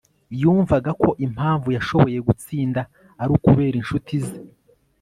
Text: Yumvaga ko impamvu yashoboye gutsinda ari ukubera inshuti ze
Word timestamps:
Yumvaga 0.41 0.91
ko 1.01 1.09
impamvu 1.25 1.67
yashoboye 1.77 2.19
gutsinda 2.27 2.81
ari 3.21 3.31
ukubera 3.37 3.75
inshuti 3.81 4.13
ze 4.25 4.37